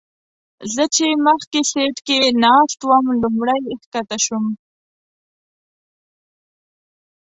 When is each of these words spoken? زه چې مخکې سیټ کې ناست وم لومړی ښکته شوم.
زه 0.73 0.83
چې 0.95 1.05
مخکې 1.27 1.59
سیټ 1.71 1.95
کې 2.07 2.19
ناست 2.43 2.79
وم 2.87 3.05
لومړی 3.21 3.61
ښکته 3.81 4.17
شوم. 4.25 4.45